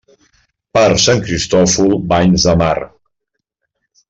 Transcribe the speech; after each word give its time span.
Per 0.77 0.85
Sant 1.03 1.21
Cristòfol, 1.27 1.93
banys 2.15 2.49
de 2.49 2.57
mar. 2.63 2.73